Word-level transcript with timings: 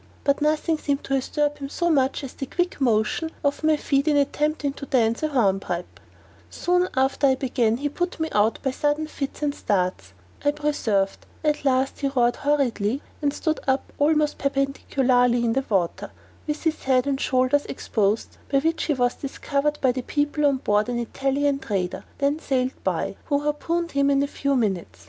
but 0.23 0.41
nothing 0.41 0.79
seemed 0.79 1.03
to 1.03 1.13
disturb 1.13 1.59
him 1.59 1.69
so 1.69 1.87
much 1.87 2.23
as 2.23 2.33
the 2.33 2.47
quick 2.47 2.81
motion 2.81 3.29
of 3.43 3.63
my 3.63 3.77
feet 3.77 4.07
in 4.07 4.17
attempting 4.17 4.73
to 4.73 4.87
dance 4.87 5.21
a 5.21 5.27
hornpipe; 5.27 5.99
soon 6.49 6.87
after 6.95 7.27
I 7.27 7.35
began 7.35 7.77
he 7.77 7.87
put 7.87 8.19
me 8.19 8.27
out 8.31 8.57
by 8.63 8.71
sudden 8.71 9.05
fits 9.05 9.43
and 9.43 9.53
starts: 9.53 10.13
I 10.43 10.53
persevered; 10.53 11.11
at 11.43 11.63
last 11.63 11.99
he 11.99 12.07
roared 12.07 12.37
horridly, 12.37 13.03
and 13.21 13.31
stood 13.31 13.59
up 13.67 13.93
almost 13.99 14.39
perpendicularly 14.39 15.45
in 15.45 15.53
the 15.53 15.65
water, 15.69 16.09
with 16.47 16.63
his 16.63 16.85
head 16.85 17.05
and 17.05 17.21
shoulders 17.21 17.67
exposed, 17.67 18.37
by 18.51 18.57
which 18.57 18.85
he 18.85 18.95
was 18.95 19.13
discovered 19.13 19.77
by 19.81 19.91
the 19.91 20.01
people 20.01 20.47
on 20.47 20.57
board 20.57 20.89
an 20.89 20.97
Italian 20.97 21.59
trader, 21.59 22.03
then 22.17 22.39
sailing 22.39 22.73
by, 22.83 23.17
who 23.25 23.37
harpooned 23.41 23.91
him 23.91 24.09
in 24.09 24.23
a 24.23 24.25
few 24.27 24.55
minutes. 24.55 24.99